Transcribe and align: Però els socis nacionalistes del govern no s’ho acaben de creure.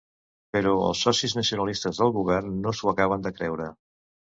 Però 0.55 0.71
els 0.85 1.03
socis 1.07 1.37
nacionalistes 1.41 2.03
del 2.03 2.17
govern 2.19 2.59
no 2.67 2.77
s’ho 2.79 2.95
acaben 2.97 3.29
de 3.31 3.39
creure. 3.41 3.75